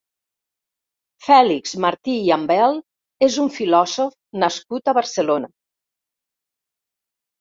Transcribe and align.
Fèlix 1.25 1.73
Martí 1.83 2.15
i 2.29 2.31
Ambel 2.37 2.79
és 3.29 3.37
un 3.45 3.53
filòsof 3.59 4.17
nascut 4.45 4.91
a 4.95 4.99
Barcelona. 5.03 5.55